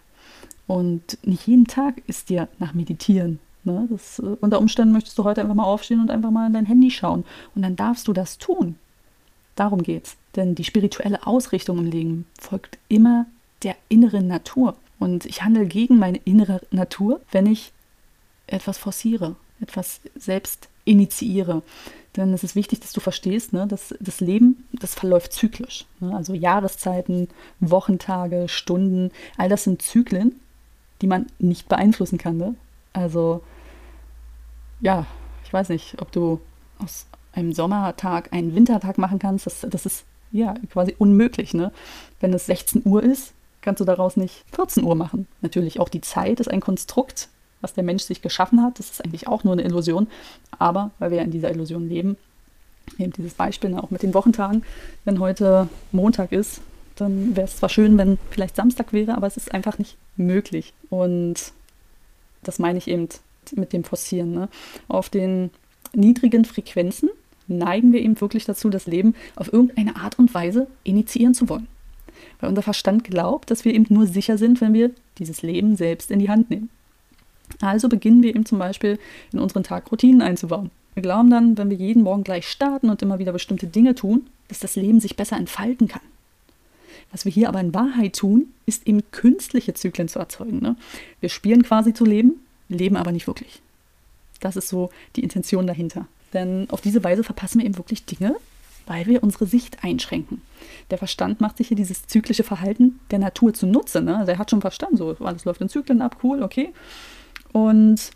Und 0.67 1.19
nicht 1.23 1.47
jeden 1.47 1.67
Tag 1.67 2.03
ist 2.07 2.29
dir 2.29 2.49
nach 2.59 2.75
Meditieren. 2.75 3.41
Ne? 3.65 3.87
Das, 3.91 4.19
äh, 4.19 4.37
unter 4.41 4.59
Umständen 4.59 4.93
möchtest 4.93 5.19
du 5.19 5.25
heute 5.25 5.41
einfach 5.41 5.55
mal 5.55 5.65
aufstehen 5.65 6.01
und 6.01 6.11
einfach 6.11 6.31
mal 6.31 6.47
in 6.47 6.53
dein 6.53 6.67
Handy 6.67 6.91
schauen. 6.91 7.25
Und 7.55 7.63
dann 7.63 7.77
darfst 7.77 8.07
du 8.09 8.13
das 8.13 8.39
tun. 8.39 8.77
Darum 9.57 9.83
geht's. 9.83 10.17
Denn 10.37 10.55
die 10.55 10.65
spirituelle 10.65 11.27
Ausrichtung 11.27 11.79
im 11.79 11.91
Leben 11.91 12.27
folgt 12.39 12.79
immer 12.89 13.27
der 13.63 13.77
inneren 13.89 14.29
Natur. 14.29 14.77
Und 14.99 15.27
ich 15.27 15.43
handle 15.43 15.67
gegen 15.67 15.99
meine 15.99 16.19
innere 16.19 16.61
Natur, 16.71 17.21
wenn 17.33 17.47
ich 17.47 17.73
etwas 18.47 18.79
forciere, 18.79 19.37
etwas 19.61 20.01
selbst 20.17 20.69
initiiere. 20.85 21.63
Denn 22.17 22.33
es 22.33 22.43
ist 22.43 22.57
wichtig, 22.57 22.81
dass 22.81 22.93
du 22.93 23.01
verstehst, 23.01 23.53
ne, 23.53 23.67
dass 23.67 23.95
das 24.01 24.21
Leben, 24.21 24.67
das 24.73 24.95
verläuft 24.95 25.33
zyklisch. 25.33 25.87
Ne? 26.01 26.17
Also 26.17 26.35
Jahreszeiten, 26.35 27.29
Wochentage, 27.61 28.49
Stunden, 28.49 29.13
all 29.37 29.49
das 29.49 29.65
sind 29.65 29.83
Zyklen, 29.83 30.41
die 31.01 31.07
man 31.07 31.27
nicht 31.39 31.69
beeinflussen 31.69 32.19
kann. 32.19 32.37
Ne? 32.37 32.55
Also, 32.93 33.43
ja, 34.81 35.07
ich 35.45 35.53
weiß 35.53 35.69
nicht, 35.69 36.01
ob 36.01 36.11
du 36.11 36.41
aus 36.79 37.07
einem 37.33 37.53
Sommertag 37.53 38.33
einen 38.33 38.55
Wintertag 38.55 38.99
machen 38.99 39.19
kannst. 39.19 39.47
Das, 39.47 39.67
das 39.69 39.87
ist 39.87 40.05
ja 40.33 40.55
quasi 40.73 40.97
unmöglich. 40.99 41.55
Ne? 41.55 41.73
Wenn 42.21 42.33
es 42.33 42.47
16 42.47 42.83
Uhr 42.85 43.03
ist, 43.03 43.33
kannst 43.61 43.81
du 43.81 43.85
daraus 43.85 44.17
nicht 44.17 44.45
14 44.53 44.83
Uhr 44.83 44.95
machen. 44.95 45.29
Natürlich 45.41 45.79
auch 45.79 45.89
die 45.89 46.01
Zeit 46.01 46.41
ist 46.41 46.51
ein 46.51 46.61
Konstrukt, 46.61 47.29
was 47.61 47.75
der 47.75 47.85
Mensch 47.85 48.05
sich 48.05 48.23
geschaffen 48.23 48.63
hat. 48.63 48.79
Das 48.79 48.91
ist 48.91 49.05
eigentlich 49.05 49.29
auch 49.29 49.45
nur 49.45 49.55
eine 49.55 49.63
Illusion. 49.63 50.09
Aber 50.59 50.91
weil 50.99 51.11
wir 51.11 51.19
ja 51.19 51.25
in 51.25 51.31
dieser 51.31 51.51
Illusion 51.51 51.89
leben, 51.89 52.17
eben 52.99 53.13
dieses 53.13 53.35
Beispiel 53.35 53.71
ne, 53.71 53.83
auch 53.83 53.91
mit 53.91 54.03
den 54.03 54.15
Wochentagen, 54.15 54.65
wenn 55.05 55.21
heute 55.21 55.69
Montag 55.93 56.33
ist, 56.33 56.61
dann 56.97 57.37
wäre 57.37 57.47
es 57.47 57.57
zwar 57.57 57.69
schön, 57.69 57.97
wenn 57.99 58.19
vielleicht 58.31 58.57
Samstag 58.57 58.93
wäre, 58.93 59.15
aber 59.17 59.27
es 59.27 59.37
ist 59.37 59.53
einfach 59.53 59.79
nicht 59.79 59.97
möglich. 60.17 60.73
Und 60.91 61.53
das 62.43 62.59
meine 62.59 62.79
ich 62.79 62.89
eben 62.89 63.09
mit 63.55 63.73
dem 63.73 63.85
Forcieren. 63.85 64.33
Ne? 64.33 64.49
Auf 64.89 65.09
den 65.09 65.51
niedrigen 65.95 66.45
Frequenzen 66.45 67.11
neigen 67.47 67.93
wir 67.93 68.01
eben 68.01 68.21
wirklich 68.21 68.45
dazu, 68.45 68.69
das 68.69 68.87
Leben 68.87 69.15
auf 69.37 69.53
irgendeine 69.53 69.97
Art 69.97 70.19
und 70.19 70.35
Weise 70.35 70.67
initiieren 70.85 71.35
zu 71.35 71.49
wollen. 71.49 71.69
Weil 72.41 72.51
unser 72.51 72.63
Verstand 72.63 73.05
glaubt, 73.05 73.51
dass 73.51 73.65
wir 73.65 73.75
eben 73.75 73.87
nur 73.89 74.07
sicher 74.07 74.39
sind, 74.39 74.61
wenn 74.61 74.75
wir 74.75 74.91
dieses 75.19 75.43
Leben 75.43 75.77
selbst 75.77 76.11
in 76.11 76.19
die 76.19 76.29
Hand 76.29 76.51
nehmen. 76.51 76.69
Also 77.61 77.89
beginnen 77.89 78.23
wir 78.23 78.31
eben 78.31 78.47
zum 78.47 78.59
Beispiel 78.59 78.99
in 79.33 79.39
unseren 79.39 79.65
Tag 79.65 79.91
Routinen 79.91 80.23
einzubauen. 80.23 80.71
Wir 80.95 81.03
glauben 81.03 81.31
dann, 81.31 81.57
wenn 81.59 81.71
wir 81.71 81.77
jeden 81.77 82.03
Morgen 82.03 82.25
gleich 82.25 82.49
starten 82.49 82.91
und 82.91 83.03
immer 83.03 83.19
wieder 83.19 83.33
bestimmte 83.33 83.67
Dinge 83.67 83.95
tun, 83.95 84.27
dass 84.49 84.59
das 84.59 84.77
Leben 84.77 85.01
sich 85.01 85.17
besser 85.17 85.37
entfalten 85.37 85.89
kann. 85.89 86.03
Was 87.13 87.25
wir 87.25 87.33
hier 87.33 87.49
aber 87.49 87.61
in 87.61 87.75
Wahrheit 87.75 88.17
tun, 88.17 88.53
ist 88.67 88.87
eben 88.87 89.03
künstliche 89.13 89.75
Zyklen 89.75 90.09
zu 90.09 90.19
erzeugen. 90.19 90.61
Ne? 90.61 90.77
Wir 91.21 91.29
spielen 91.29 91.63
quasi 91.63 91.95
zu 91.95 92.05
leben, 92.05 92.35
leben 92.69 92.97
aber 92.97 93.13
nicht 93.13 93.27
wirklich. 93.27 93.61
Das 94.41 94.57
ist 94.57 94.69
so 94.69 94.91
die 95.17 95.23
Intention 95.23 95.67
dahinter. 95.67 96.07
Denn 96.33 96.69
auf 96.71 96.81
diese 96.81 97.03
Weise 97.03 97.25
verpassen 97.25 97.61
wir 97.61 97.67
eben 97.67 97.79
wirklich 97.79 98.05
Dinge, 98.05 98.37
weil 98.87 99.07
wir 99.07 99.23
unsere 99.23 99.47
Sicht 99.47 99.83
einschränken. 99.83 100.43
Der 100.91 100.99
Verstand 100.99 101.41
macht 101.41 101.59
sich 101.59 101.69
hier 101.69 101.77
dieses 101.77 102.07
zyklische 102.07 102.45
Verhalten 102.45 103.01
der 103.11 103.19
Natur 103.19 103.55
zunutze. 103.55 104.03
Ne? 104.03 104.17
Also 104.17 104.33
er 104.33 104.39
hat 104.39 104.51
schon 104.51 104.61
verstanden, 104.61 104.97
so 104.97 105.17
alles 105.21 105.45
läuft 105.45 105.61
in 105.61 105.69
Zyklen 105.69 106.03
ab, 106.03 106.19
cool, 106.23 106.43
okay. 106.43 106.73
Und 107.53 108.11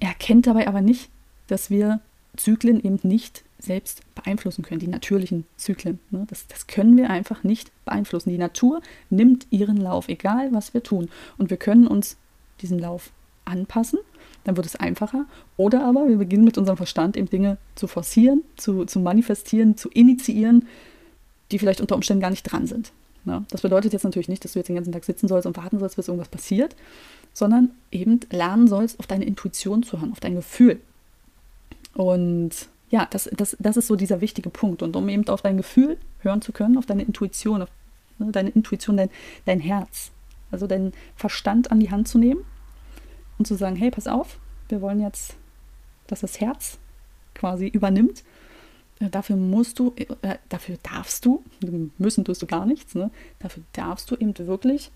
er 0.00 0.14
kennt 0.14 0.46
dabei 0.46 0.68
aber 0.68 0.80
nicht, 0.80 1.10
dass 1.48 1.70
wir 1.70 2.00
Zyklen 2.36 2.82
eben 2.82 2.98
nicht 3.02 3.44
selbst 3.58 4.02
beeinflussen 4.14 4.62
können, 4.62 4.80
die 4.80 4.88
natürlichen 4.88 5.44
Zyklen. 5.56 6.00
Ne? 6.10 6.26
Das, 6.28 6.46
das 6.46 6.66
können 6.66 6.96
wir 6.96 7.10
einfach 7.10 7.44
nicht 7.44 7.70
beeinflussen. 7.84 8.30
Die 8.30 8.38
Natur 8.38 8.80
nimmt 9.10 9.46
ihren 9.50 9.76
Lauf, 9.76 10.08
egal 10.08 10.52
was 10.52 10.74
wir 10.74 10.82
tun. 10.82 11.08
Und 11.38 11.50
wir 11.50 11.56
können 11.56 11.86
uns 11.86 12.16
diesen 12.60 12.78
Lauf 12.78 13.12
anpassen, 13.44 13.98
dann 14.44 14.56
wird 14.56 14.66
es 14.66 14.76
einfacher. 14.76 15.26
Oder 15.56 15.84
aber 15.84 16.08
wir 16.08 16.16
beginnen 16.16 16.44
mit 16.44 16.58
unserem 16.58 16.76
Verstand 16.76 17.16
eben 17.16 17.28
Dinge 17.28 17.58
zu 17.74 17.86
forcieren, 17.86 18.42
zu, 18.56 18.84
zu 18.84 19.00
manifestieren, 19.00 19.76
zu 19.76 19.88
initiieren, 19.90 20.66
die 21.50 21.58
vielleicht 21.58 21.80
unter 21.80 21.94
Umständen 21.94 22.22
gar 22.22 22.30
nicht 22.30 22.44
dran 22.44 22.66
sind. 22.66 22.92
Ja, 23.24 23.44
das 23.50 23.60
bedeutet 23.60 23.92
jetzt 23.92 24.02
natürlich 24.02 24.28
nicht, 24.28 24.44
dass 24.44 24.52
du 24.52 24.58
jetzt 24.58 24.68
den 24.68 24.76
ganzen 24.76 24.92
Tag 24.92 25.04
sitzen 25.04 25.28
sollst 25.28 25.46
und 25.46 25.56
warten 25.56 25.78
sollst, 25.78 25.96
bis 25.96 26.08
irgendwas 26.08 26.28
passiert, 26.28 26.74
sondern 27.32 27.70
eben 27.90 28.20
lernen 28.30 28.66
sollst, 28.66 28.98
auf 28.98 29.06
deine 29.06 29.24
Intuition 29.24 29.82
zu 29.82 30.00
hören, 30.00 30.12
auf 30.12 30.20
dein 30.20 30.34
Gefühl. 30.34 30.80
Und 31.94 32.50
ja, 32.90 33.06
das, 33.10 33.30
das, 33.32 33.56
das 33.58 33.76
ist 33.76 33.86
so 33.86 33.96
dieser 33.96 34.20
wichtige 34.20 34.50
Punkt. 34.50 34.82
Und 34.82 34.96
um 34.96 35.08
eben 35.08 35.26
auf 35.28 35.42
dein 35.42 35.56
Gefühl 35.56 35.98
hören 36.20 36.42
zu 36.42 36.52
können, 36.52 36.76
auf 36.76 36.86
deine 36.86 37.02
Intuition, 37.02 37.62
auf 37.62 37.68
ne, 38.18 38.32
deine 38.32 38.50
Intuition, 38.50 38.96
dein, 38.96 39.10
dein 39.44 39.60
Herz, 39.60 40.10
also 40.50 40.66
deinen 40.66 40.92
Verstand 41.16 41.70
an 41.70 41.80
die 41.80 41.90
Hand 41.90 42.08
zu 42.08 42.18
nehmen 42.18 42.44
und 43.38 43.46
zu 43.46 43.54
sagen, 43.54 43.76
hey, 43.76 43.90
pass 43.90 44.06
auf, 44.06 44.38
wir 44.68 44.80
wollen 44.80 45.00
jetzt, 45.00 45.36
dass 46.06 46.20
das 46.20 46.40
Herz 46.40 46.78
quasi 47.34 47.66
übernimmt 47.66 48.24
dafür 49.08 49.36
musst 49.36 49.78
du, 49.78 49.94
äh, 49.96 50.36
dafür 50.48 50.78
darfst 50.82 51.24
du, 51.24 51.42
müssen 51.98 52.24
tust 52.24 52.42
du 52.42 52.46
gar 52.46 52.66
nichts, 52.66 52.94
ne? 52.94 53.10
dafür 53.38 53.62
darfst 53.72 54.10
du 54.10 54.16
eben 54.16 54.36
wirklich 54.38 54.90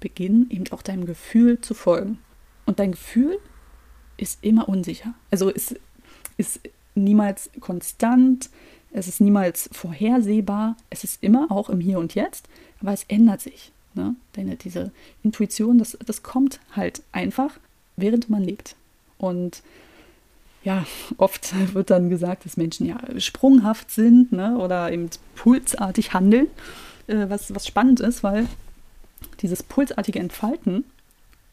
beginnen, 0.00 0.48
eben 0.50 0.64
auch 0.72 0.82
deinem 0.82 1.06
Gefühl 1.06 1.60
zu 1.60 1.74
folgen. 1.74 2.18
Und 2.66 2.78
dein 2.78 2.92
Gefühl 2.92 3.38
ist 4.16 4.42
immer 4.42 4.68
unsicher. 4.68 5.14
Also 5.30 5.50
es 5.50 5.74
ist 6.36 6.60
niemals 6.94 7.50
konstant, 7.60 8.50
es 8.92 9.08
ist 9.08 9.20
niemals 9.20 9.68
vorhersehbar, 9.72 10.76
es 10.88 11.04
ist 11.04 11.22
immer 11.22 11.50
auch 11.50 11.68
im 11.68 11.80
Hier 11.80 11.98
und 11.98 12.14
Jetzt, 12.14 12.48
aber 12.80 12.92
es 12.92 13.04
ändert 13.04 13.40
sich. 13.40 13.72
Ne? 13.94 14.14
Deine, 14.32 14.56
diese 14.56 14.92
Intuition, 15.22 15.78
das, 15.78 15.96
das 16.04 16.22
kommt 16.22 16.60
halt 16.72 17.02
einfach, 17.12 17.58
während 17.96 18.30
man 18.30 18.42
lebt. 18.42 18.76
Und 19.18 19.62
ja, 20.62 20.84
oft 21.16 21.54
wird 21.74 21.90
dann 21.90 22.10
gesagt, 22.10 22.44
dass 22.44 22.56
Menschen 22.56 22.86
ja 22.86 22.98
sprunghaft 23.18 23.90
sind 23.90 24.32
ne, 24.32 24.58
oder 24.58 24.92
eben 24.92 25.08
pulsartig 25.34 26.12
handeln, 26.12 26.48
äh, 27.06 27.26
was, 27.28 27.54
was 27.54 27.66
spannend 27.66 28.00
ist, 28.00 28.22
weil 28.22 28.46
dieses 29.40 29.62
pulsartige 29.62 30.18
Entfalten, 30.18 30.84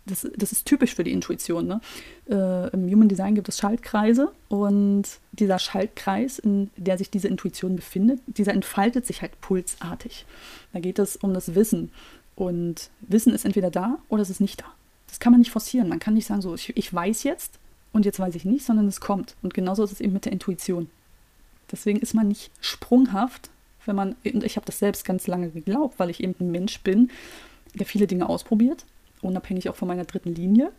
das, 0.06 0.28
das 0.36 0.52
ist 0.54 0.66
typisch 0.66 0.96
für 0.96 1.04
die 1.04 1.12
Intuition. 1.12 1.68
Ne? 1.68 1.82
Äh, 2.30 2.70
Im 2.70 2.90
Human 2.90 3.10
Design 3.10 3.36
gibt 3.36 3.50
es 3.50 3.58
Schaltkreise 3.58 4.32
und 4.48 5.04
dieser 5.34 5.60
Schaltkreis, 5.60 6.40
in 6.40 6.70
der 6.78 6.98
sich 6.98 7.10
diese 7.10 7.28
Intuition 7.28 7.76
befindet, 7.76 8.22
dieser 8.26 8.54
entfaltet 8.54 9.06
sich 9.06 9.22
halt 9.22 9.40
pulsartig. 9.42 10.26
Da 10.74 10.80
geht 10.80 11.00
es 11.00 11.18
um 11.18 11.34
das 11.34 11.56
Wissen. 11.56 11.92
Und 12.36 12.90
Wissen 13.02 13.34
ist 13.34 13.46
entweder 13.46 13.72
da 13.72 13.98
oder 14.10 14.22
es 14.22 14.30
ist 14.30 14.42
nicht 14.42 14.62
da. 14.62 14.66
Das 15.08 15.20
kann 15.20 15.32
man 15.32 15.40
nicht 15.40 15.52
forcieren. 15.52 15.90
Man 15.90 16.00
kann 16.00 16.14
nicht 16.14 16.28
sagen, 16.28 16.42
so, 16.42 16.56
ich, 16.56 16.76
ich 16.78 16.94
weiß 16.94 17.24
jetzt, 17.24 17.60
und 17.98 18.06
jetzt 18.06 18.20
weiß 18.20 18.36
ich 18.36 18.46
nicht, 18.46 18.64
sondern 18.64 18.88
es 18.88 19.02
kommt. 19.02 19.36
Und 19.42 19.56
genauso 19.56 19.84
ist 19.84 19.92
es 19.92 20.02
eben 20.02 20.14
mit 20.14 20.26
der 20.26 20.32
Intuition. 20.32 20.88
Deswegen 21.72 22.00
ist 22.00 22.14
man 22.14 22.28
nicht 22.28 22.52
sprunghaft, 22.62 23.50
wenn 23.88 23.96
man, 23.96 24.16
und 24.24 24.44
ich 24.44 24.56
habe 24.56 24.68
das 24.68 24.78
selbst 24.78 25.04
ganz 25.04 25.26
lange 25.26 25.50
geglaubt, 25.50 25.98
weil 25.98 26.12
ich 26.12 26.22
eben 26.22 26.36
ein 26.40 26.52
Mensch 26.52 26.80
bin, 26.82 27.10
der 27.74 27.88
viele 27.88 28.06
Dinge 28.06 28.30
ausprobiert, 28.30 28.86
unabhängig 29.24 29.68
auch 29.68 29.76
von 29.76 29.88
meiner 29.88 30.06
dritten 30.06 30.36
Linie. 30.36 30.72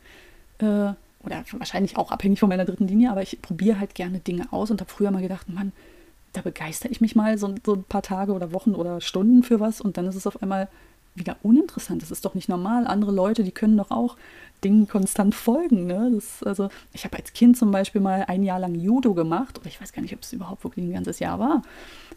Äh, 0.58 0.92
oder 1.24 1.44
wahrscheinlich 1.50 1.96
auch 1.96 2.12
abhängig 2.12 2.38
von 2.38 2.48
meiner 2.48 2.64
dritten 2.64 2.86
Linie, 2.86 3.10
aber 3.10 3.22
ich 3.22 3.42
probiere 3.42 3.80
halt 3.80 3.96
gerne 3.96 4.20
Dinge 4.20 4.52
aus 4.52 4.70
und 4.70 4.80
habe 4.80 4.90
früher 4.90 5.10
mal 5.10 5.20
gedacht, 5.20 5.48
Mann, 5.48 5.72
da 6.34 6.42
begeistere 6.42 6.92
ich 6.92 7.00
mich 7.00 7.16
mal 7.16 7.36
so, 7.36 7.52
so, 7.66 7.74
ein 7.74 7.82
paar 7.82 8.02
Tage 8.02 8.32
oder 8.32 8.52
Wochen 8.52 8.76
oder 8.76 9.00
Stunden 9.00 9.42
für 9.42 9.58
was 9.58 9.80
und 9.80 9.96
dann 9.96 10.06
ist 10.06 10.14
es 10.14 10.28
auf 10.28 10.40
einmal 10.40 10.68
wieder 11.18 11.36
uninteressant. 11.42 12.02
Das 12.02 12.10
ist 12.10 12.24
doch 12.24 12.34
nicht 12.34 12.48
normal. 12.48 12.86
Andere 12.86 13.12
Leute, 13.12 13.44
die 13.44 13.52
können 13.52 13.76
doch 13.76 13.90
auch 13.90 14.16
Dingen 14.64 14.88
konstant 14.88 15.34
folgen. 15.34 15.86
Ne? 15.86 16.10
Das, 16.14 16.42
also, 16.42 16.68
ich 16.92 17.04
habe 17.04 17.16
als 17.16 17.32
Kind 17.32 17.56
zum 17.56 17.70
Beispiel 17.70 18.00
mal 18.00 18.24
ein 18.26 18.42
Jahr 18.42 18.58
lang 18.58 18.74
Judo 18.74 19.14
gemacht, 19.14 19.58
oder 19.58 19.68
ich 19.68 19.80
weiß 19.80 19.92
gar 19.92 20.02
nicht, 20.02 20.14
ob 20.14 20.22
es 20.22 20.32
überhaupt 20.32 20.64
wirklich 20.64 20.84
ein 20.84 20.92
ganzes 20.92 21.18
Jahr 21.18 21.38
war. 21.38 21.62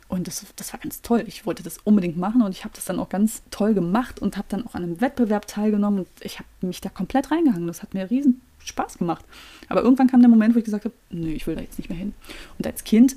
Und 0.07 0.27
das, 0.27 0.45
das 0.55 0.73
war 0.73 0.79
ganz 0.79 1.01
toll. 1.01 1.23
Ich 1.27 1.45
wollte 1.45 1.63
das 1.63 1.77
unbedingt 1.83 2.17
machen 2.17 2.41
und 2.41 2.51
ich 2.51 2.63
habe 2.63 2.73
das 2.75 2.85
dann 2.85 2.99
auch 2.99 3.09
ganz 3.09 3.43
toll 3.51 3.73
gemacht 3.73 4.19
und 4.19 4.37
habe 4.37 4.47
dann 4.49 4.65
auch 4.65 4.75
an 4.75 4.83
einem 4.83 5.01
Wettbewerb 5.01 5.47
teilgenommen 5.47 5.99
und 5.99 6.07
ich 6.21 6.39
habe 6.39 6.49
mich 6.61 6.81
da 6.81 6.89
komplett 6.89 7.31
reingehangen. 7.31 7.67
Das 7.67 7.81
hat 7.81 7.93
mir 7.93 8.09
riesen 8.09 8.41
Spaß 8.63 8.97
gemacht. 8.97 9.23
Aber 9.69 9.81
irgendwann 9.81 10.07
kam 10.07 10.19
der 10.19 10.29
Moment, 10.29 10.53
wo 10.53 10.59
ich 10.59 10.65
gesagt 10.65 10.85
habe, 10.85 10.95
nö, 11.09 11.29
ich 11.29 11.47
will 11.47 11.55
da 11.55 11.61
jetzt 11.61 11.77
nicht 11.77 11.89
mehr 11.89 11.97
hin. 11.97 12.13
Und 12.57 12.67
als 12.67 12.83
Kind 12.83 13.15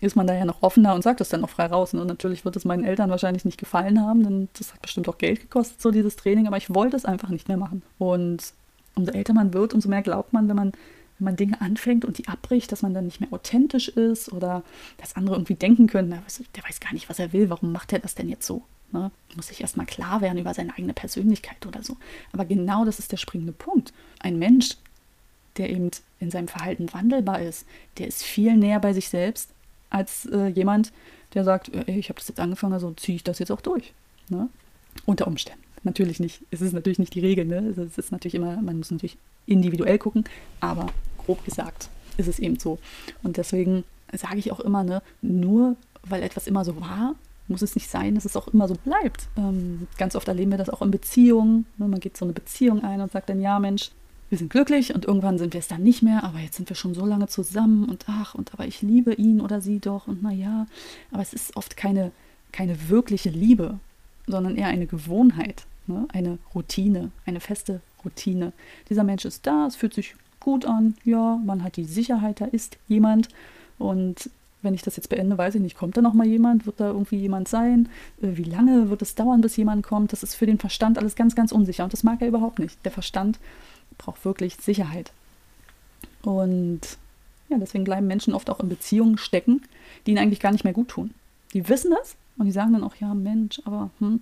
ist 0.00 0.16
man 0.16 0.26
da 0.26 0.34
ja 0.34 0.44
noch 0.44 0.62
offener 0.62 0.94
und 0.94 1.02
sagt 1.02 1.20
das 1.20 1.30
dann 1.30 1.40
noch 1.40 1.50
frei 1.50 1.66
raus. 1.66 1.94
Und 1.94 2.06
natürlich 2.06 2.44
wird 2.44 2.56
es 2.56 2.64
meinen 2.64 2.84
Eltern 2.84 3.10
wahrscheinlich 3.10 3.44
nicht 3.44 3.58
gefallen 3.58 4.00
haben, 4.00 4.22
denn 4.22 4.48
das 4.58 4.72
hat 4.74 4.82
bestimmt 4.82 5.08
auch 5.08 5.18
Geld 5.18 5.40
gekostet, 5.40 5.80
so 5.80 5.90
dieses 5.90 6.16
Training, 6.16 6.46
aber 6.46 6.56
ich 6.56 6.74
wollte 6.74 6.96
es 6.96 7.04
einfach 7.04 7.30
nicht 7.30 7.48
mehr 7.48 7.56
machen. 7.56 7.82
Und 7.98 8.52
umso 8.94 9.12
älter 9.12 9.32
man 9.32 9.54
wird, 9.54 9.74
umso 9.74 9.88
mehr 9.88 10.02
glaubt 10.02 10.32
man, 10.32 10.48
wenn 10.48 10.56
man, 10.56 10.72
wenn 11.18 11.24
man 11.24 11.36
Dinge 11.36 11.60
anfängt 11.60 12.04
und 12.04 12.18
die 12.18 12.28
abbricht, 12.28 12.72
dass 12.72 12.82
man 12.82 12.92
dann 12.92 13.06
nicht 13.06 13.20
mehr 13.20 13.32
authentisch 13.32 13.88
ist 13.88 14.32
oder 14.32 14.62
dass 14.98 15.16
andere 15.16 15.36
irgendwie 15.36 15.54
denken 15.54 15.86
können, 15.86 16.10
na, 16.10 16.22
der 16.54 16.64
weiß 16.64 16.80
gar 16.80 16.92
nicht, 16.92 17.08
was 17.08 17.18
er 17.18 17.32
will, 17.32 17.48
warum 17.48 17.72
macht 17.72 17.92
er 17.92 17.98
das 17.98 18.14
denn 18.14 18.28
jetzt 18.28 18.46
so? 18.46 18.62
Ne? 18.92 19.10
Muss 19.34 19.48
sich 19.48 19.60
erstmal 19.62 19.86
klar 19.86 20.20
werden 20.20 20.38
über 20.38 20.52
seine 20.52 20.74
eigene 20.74 20.92
Persönlichkeit 20.92 21.66
oder 21.66 21.82
so. 21.82 21.96
Aber 22.32 22.44
genau 22.44 22.84
das 22.84 22.98
ist 22.98 23.12
der 23.12 23.16
springende 23.16 23.52
Punkt. 23.52 23.92
Ein 24.20 24.38
Mensch, 24.38 24.76
der 25.56 25.70
eben 25.70 25.90
in 26.20 26.30
seinem 26.30 26.48
Verhalten 26.48 26.92
wandelbar 26.92 27.40
ist, 27.40 27.66
der 27.98 28.06
ist 28.06 28.22
viel 28.22 28.56
näher 28.56 28.78
bei 28.78 28.92
sich 28.92 29.08
selbst 29.08 29.50
als 29.90 30.26
äh, 30.26 30.48
jemand, 30.48 30.92
der 31.34 31.44
sagt, 31.44 31.70
ey, 31.74 31.98
ich 31.98 32.08
habe 32.08 32.18
das 32.18 32.28
jetzt 32.28 32.40
angefangen, 32.40 32.72
also 32.72 32.92
ziehe 32.92 33.16
ich 33.16 33.24
das 33.24 33.38
jetzt 33.38 33.50
auch 33.50 33.60
durch. 33.60 33.92
Ne? 34.28 34.48
Unter 35.04 35.26
Umständen. 35.26 35.62
Natürlich 35.84 36.20
nicht. 36.20 36.42
Es 36.50 36.60
ist 36.60 36.72
natürlich 36.72 36.98
nicht 36.98 37.14
die 37.14 37.20
Regel. 37.20 37.44
Ne? 37.44 37.74
Es 37.76 37.98
ist 37.98 38.12
natürlich 38.12 38.34
immer, 38.34 38.60
man 38.60 38.78
muss 38.78 38.90
natürlich 38.90 39.18
individuell 39.46 39.98
gucken, 39.98 40.24
aber 40.60 40.88
grob 41.18 41.44
gesagt 41.44 41.88
ist 42.16 42.28
es 42.28 42.38
eben 42.38 42.58
so. 42.58 42.78
Und 43.22 43.36
deswegen 43.36 43.84
sage 44.12 44.38
ich 44.38 44.52
auch 44.52 44.60
immer, 44.60 44.84
ne, 44.84 45.02
nur 45.22 45.76
weil 46.02 46.22
etwas 46.22 46.46
immer 46.46 46.64
so 46.64 46.80
war, 46.80 47.14
muss 47.48 47.62
es 47.62 47.74
nicht 47.74 47.88
sein, 47.88 48.14
dass 48.14 48.24
es 48.24 48.36
auch 48.36 48.48
immer 48.48 48.68
so 48.68 48.74
bleibt. 48.74 49.28
Ähm, 49.36 49.86
ganz 49.98 50.16
oft 50.16 50.26
erleben 50.28 50.50
wir 50.50 50.58
das 50.58 50.70
auch 50.70 50.82
in 50.82 50.90
Beziehungen. 50.90 51.66
Ne? 51.78 51.86
Man 51.88 52.00
geht 52.00 52.16
so 52.16 52.24
eine 52.24 52.32
Beziehung 52.32 52.82
ein 52.82 53.00
und 53.00 53.12
sagt 53.12 53.28
dann, 53.28 53.40
ja 53.40 53.58
Mensch, 53.58 53.90
wir 54.28 54.38
sind 54.38 54.50
glücklich 54.50 54.94
und 54.94 55.04
irgendwann 55.04 55.38
sind 55.38 55.54
wir 55.54 55.60
es 55.60 55.68
dann 55.68 55.82
nicht 55.82 56.02
mehr, 56.02 56.24
aber 56.24 56.38
jetzt 56.38 56.56
sind 56.56 56.68
wir 56.68 56.76
schon 56.76 56.94
so 56.94 57.06
lange 57.06 57.28
zusammen 57.28 57.88
und 57.88 58.04
ach, 58.08 58.34
und 58.34 58.52
aber 58.52 58.66
ich 58.66 58.82
liebe 58.82 59.12
ihn 59.14 59.40
oder 59.40 59.60
sie 59.60 59.78
doch 59.78 60.08
und 60.08 60.22
naja, 60.22 60.66
aber 61.12 61.22
es 61.22 61.32
ist 61.32 61.56
oft 61.56 61.76
keine, 61.76 62.10
keine 62.52 62.88
wirkliche 62.88 63.30
Liebe, 63.30 63.78
sondern 64.26 64.56
eher 64.56 64.68
eine 64.68 64.86
Gewohnheit, 64.86 65.64
ne? 65.86 66.06
eine 66.12 66.38
Routine, 66.54 67.10
eine 67.24 67.40
feste 67.40 67.80
Routine. 68.04 68.52
Dieser 68.90 69.04
Mensch 69.04 69.24
ist 69.24 69.46
da, 69.46 69.66
es 69.66 69.76
fühlt 69.76 69.94
sich 69.94 70.16
gut 70.40 70.64
an, 70.64 70.94
ja, 71.04 71.40
man 71.44 71.62
hat 71.62 71.76
die 71.76 71.84
Sicherheit, 71.84 72.40
da 72.40 72.46
ist 72.46 72.78
jemand 72.88 73.28
und 73.78 74.30
wenn 74.62 74.74
ich 74.74 74.82
das 74.82 74.96
jetzt 74.96 75.08
beende, 75.08 75.38
weiß 75.38 75.54
ich 75.54 75.60
nicht, 75.60 75.76
kommt 75.76 75.96
da 75.96 76.02
noch 76.02 76.14
mal 76.14 76.26
jemand, 76.26 76.66
wird 76.66 76.80
da 76.80 76.88
irgendwie 76.88 77.18
jemand 77.18 77.46
sein, 77.46 77.88
äh, 78.20 78.36
wie 78.36 78.42
lange 78.42 78.90
wird 78.90 79.02
es 79.02 79.14
dauern, 79.14 79.40
bis 79.40 79.56
jemand 79.56 79.84
kommt, 79.84 80.12
das 80.12 80.24
ist 80.24 80.34
für 80.34 80.46
den 80.46 80.58
Verstand 80.58 80.98
alles 80.98 81.14
ganz, 81.14 81.36
ganz 81.36 81.52
unsicher 81.52 81.84
und 81.84 81.92
das 81.92 82.02
mag 82.02 82.20
er 82.20 82.28
überhaupt 82.28 82.58
nicht. 82.58 82.84
Der 82.84 82.90
Verstand 82.90 83.38
braucht 83.98 84.24
wirklich 84.24 84.56
Sicherheit. 84.56 85.12
Und 86.22 86.80
ja, 87.48 87.58
deswegen 87.58 87.84
bleiben 87.84 88.06
Menschen 88.06 88.34
oft 88.34 88.50
auch 88.50 88.60
in 88.60 88.68
Beziehungen 88.68 89.18
stecken, 89.18 89.62
die 90.04 90.12
ihnen 90.12 90.18
eigentlich 90.18 90.40
gar 90.40 90.52
nicht 90.52 90.64
mehr 90.64 90.72
gut 90.72 90.88
tun. 90.88 91.14
Die 91.52 91.68
wissen 91.68 91.92
das 91.92 92.16
und 92.38 92.46
die 92.46 92.52
sagen 92.52 92.72
dann 92.72 92.84
auch, 92.84 92.96
ja, 92.96 93.14
Mensch, 93.14 93.60
aber, 93.64 93.90
hm. 93.98 94.20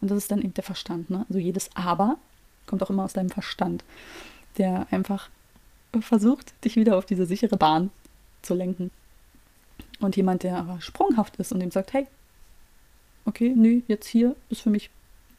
Und 0.00 0.10
das 0.10 0.18
ist 0.18 0.30
dann 0.30 0.42
eben 0.42 0.52
der 0.52 0.64
Verstand. 0.64 1.08
Ne? 1.08 1.24
Also 1.28 1.38
jedes 1.38 1.70
Aber 1.74 2.18
kommt 2.66 2.82
auch 2.82 2.90
immer 2.90 3.04
aus 3.04 3.14
deinem 3.14 3.30
Verstand, 3.30 3.84
der 4.58 4.86
einfach 4.90 5.30
versucht, 6.00 6.52
dich 6.64 6.76
wieder 6.76 6.98
auf 6.98 7.06
diese 7.06 7.24
sichere 7.24 7.56
Bahn 7.56 7.90
zu 8.42 8.54
lenken. 8.54 8.90
Und 10.00 10.16
jemand, 10.16 10.42
der 10.42 10.58
aber 10.58 10.80
sprunghaft 10.82 11.36
ist 11.36 11.52
und 11.52 11.60
dem 11.60 11.70
sagt, 11.70 11.94
hey, 11.94 12.06
okay, 13.24 13.54
nö, 13.56 13.80
jetzt 13.88 14.06
hier 14.06 14.36
ist 14.50 14.60
für 14.60 14.70
mich 14.70 14.90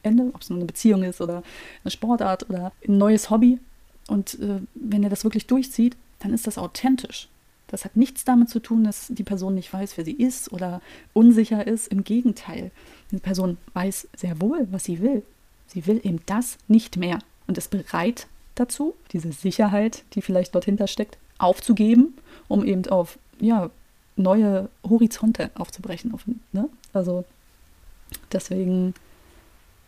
Ende, 0.01 0.32
ob 0.34 0.42
es 0.42 0.50
nur 0.50 0.58
eine 0.58 0.65
Beziehung 0.65 1.04
ist 1.04 1.22
oder 1.22 1.44
eine 1.84 1.92
Sportart 1.92 2.50
oder 2.50 2.72
ein 2.88 2.98
neues 2.98 3.30
Hobby, 3.30 3.60
und 4.08 4.40
äh, 4.40 4.60
wenn 4.74 5.04
er 5.04 5.10
das 5.10 5.24
wirklich 5.24 5.48
durchzieht, 5.48 5.96
dann 6.20 6.34
ist 6.34 6.48
das 6.48 6.58
authentisch. 6.58 7.28
Das 7.68 7.84
hat 7.84 7.96
nichts 7.96 8.24
damit 8.26 8.50
zu 8.50 8.60
tun, 8.60 8.84
dass 8.84 9.08
die 9.10 9.24
Person 9.24 9.56
nicht 9.56 9.74
weiß, 9.74 9.98
wer 9.98 10.06
sie 10.06 10.14
ist 10.14 10.54
oder 10.54 10.82
unsicher 11.14 11.66
ist. 11.66 11.88
Im 11.88 12.04
Gegenteil, 12.04 12.72
die 13.12 13.18
Person 13.18 13.58
weiß 13.74 14.08
sehr 14.16 14.40
wohl, 14.40 14.68
was 14.72 14.84
sie 14.84 15.02
will. 15.02 15.24
Sie 15.68 15.88
will 15.88 16.00
eben 16.04 16.20
das 16.28 16.58
nicht 16.68 16.98
mehr 16.98 17.20
und 17.48 17.58
ist 17.58 17.72
bereit 17.72 18.28
dazu, 18.54 18.96
diese 19.12 19.32
Sicherheit, 19.32 20.04
die 20.14 20.22
vielleicht 20.22 20.54
dort 20.54 20.66
hinter 20.66 20.88
steckt, 20.88 21.18
aufzugeben, 21.38 22.16
um 22.48 22.64
eben 22.64 22.88
auf 22.88 23.18
ja, 23.40 23.70
neue 24.16 24.70
Horizonte 24.88 25.52
aufzubrechen. 25.56 26.14
Auf, 26.14 26.26
ne? 26.54 26.70
Also 26.94 27.26
deswegen, 28.32 28.94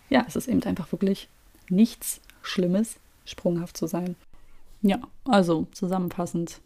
ja, 0.10 0.26
es 0.28 0.36
ist 0.36 0.48
eben 0.48 0.64
einfach 0.64 0.92
wirklich 0.92 1.30
nichts 1.70 2.20
Schlimmes, 2.42 2.96
sprunghaft 3.28 3.78
zu 3.78 3.88
sein. 3.88 4.16
Ja, 4.82 5.00
also 5.26 5.68
zusammenfassend. 5.72 6.62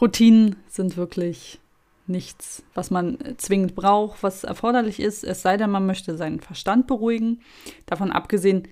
Routinen 0.00 0.56
sind 0.68 0.96
wirklich 0.96 1.58
nichts, 2.06 2.62
was 2.74 2.90
man 2.90 3.18
zwingend 3.38 3.74
braucht, 3.74 4.22
was 4.22 4.44
erforderlich 4.44 5.00
ist, 5.00 5.24
es 5.24 5.42
sei 5.42 5.56
denn, 5.56 5.70
man 5.70 5.86
möchte 5.86 6.16
seinen 6.16 6.40
Verstand 6.40 6.86
beruhigen. 6.86 7.40
Davon 7.86 8.12
abgesehen 8.12 8.68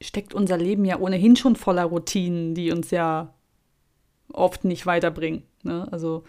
steckt 0.00 0.32
unser 0.32 0.56
Leben 0.56 0.84
ja 0.84 0.98
ohnehin 0.98 1.36
schon 1.36 1.56
voller 1.56 1.84
Routinen, 1.84 2.54
die 2.54 2.70
uns 2.70 2.90
ja 2.90 3.34
oft 4.32 4.64
nicht 4.64 4.86
weiterbringen. 4.86 5.42
Ne? 5.62 5.88
Also 5.90 6.24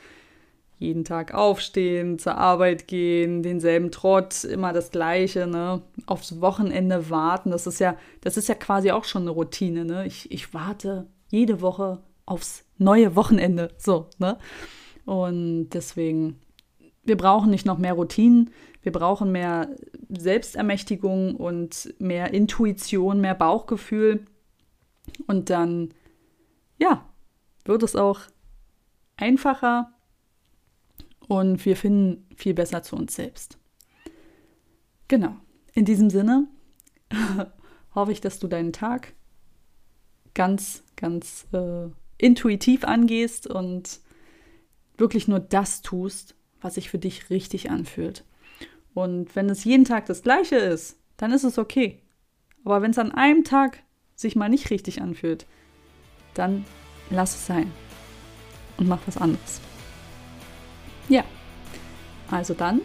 jeden 0.79 1.03
Tag 1.03 1.33
aufstehen, 1.33 2.17
zur 2.19 2.37
Arbeit 2.37 2.87
gehen, 2.87 3.43
denselben 3.43 3.91
Trott, 3.91 4.45
immer 4.45 4.71
das 4.71 4.91
Gleiche, 4.91 5.45
ne? 5.45 5.81
Aufs 6.05 6.39
Wochenende 6.39 7.09
warten, 7.09 7.51
das 7.51 7.67
ist 7.67 7.79
ja, 7.79 7.97
das 8.21 8.37
ist 8.37 8.47
ja 8.47 8.55
quasi 8.55 8.91
auch 8.91 9.03
schon 9.03 9.23
eine 9.23 9.31
Routine, 9.31 9.83
ne? 9.83 10.07
Ich, 10.07 10.31
ich 10.31 10.53
warte 10.53 11.07
jede 11.27 11.59
Woche 11.59 11.99
aufs 12.25 12.63
neue 12.77 13.17
Wochenende, 13.17 13.73
so, 13.77 14.07
ne? 14.19 14.37
Und 15.03 15.69
deswegen, 15.71 16.39
wir 17.03 17.17
brauchen 17.17 17.49
nicht 17.49 17.65
noch 17.65 17.77
mehr 17.77 17.93
Routinen, 17.93 18.51
wir 18.81 18.93
brauchen 18.93 19.33
mehr 19.33 19.75
Selbstermächtigung 20.07 21.35
und 21.35 21.93
mehr 21.99 22.33
Intuition, 22.33 23.19
mehr 23.19 23.35
Bauchgefühl. 23.35 24.25
Und 25.27 25.49
dann, 25.49 25.93
ja, 26.77 27.03
wird 27.65 27.83
es 27.83 27.97
auch 27.97 28.21
einfacher 29.17 29.91
und 31.29 31.63
wir 31.63 31.77
finden 31.77 32.25
viel 32.35 32.55
besser 32.55 32.81
zu 32.81 32.95
uns 32.95 33.15
selbst. 33.15 33.59
Genau. 35.07 35.35
In 35.73 35.85
diesem 35.85 36.09
Sinne 36.09 36.47
hoffe 37.95 38.11
ich, 38.11 38.19
dass 38.19 38.39
du 38.39 38.47
deinen 38.47 38.73
Tag 38.73 39.13
ganz, 40.33 40.83
ganz 40.95 41.45
äh, 41.53 41.87
intuitiv 42.17 42.83
angehst 42.83 43.45
und 43.45 43.99
wirklich 44.97 45.27
nur 45.27 45.39
das 45.39 45.83
tust, 45.83 46.35
was 46.61 46.73
sich 46.75 46.89
für 46.89 46.97
dich 46.97 47.29
richtig 47.29 47.69
anfühlt. 47.69 48.25
Und 48.95 49.35
wenn 49.35 49.51
es 49.51 49.63
jeden 49.63 49.85
Tag 49.85 50.07
das 50.07 50.23
gleiche 50.23 50.55
ist, 50.55 50.97
dann 51.17 51.31
ist 51.31 51.43
es 51.43 51.59
okay. 51.59 52.01
Aber 52.65 52.81
wenn 52.81 52.91
es 52.91 52.97
an 52.97 53.11
einem 53.11 53.43
Tag 53.43 53.83
sich 54.15 54.35
mal 54.35 54.49
nicht 54.49 54.71
richtig 54.71 54.99
anfühlt, 54.99 55.45
dann 56.33 56.65
lass 57.11 57.35
es 57.35 57.45
sein 57.45 57.71
und 58.77 58.87
mach 58.87 59.01
was 59.05 59.17
anderes. 59.17 59.61
Ja, 61.09 61.23
also 62.29 62.53
dann 62.53 62.81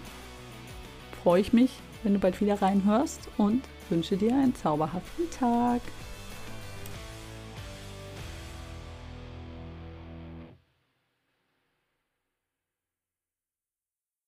freue 1.23 1.43
ich 1.43 1.53
mich, 1.53 1.71
wenn 2.03 2.15
du 2.15 2.19
bald 2.19 2.41
wieder 2.41 2.61
reinhörst 2.61 3.29
und 3.37 3.63
wünsche 3.91 4.17
dir 4.17 4.33
einen 4.33 4.55
zauberhaften 4.55 5.31
Tag. 5.31 5.83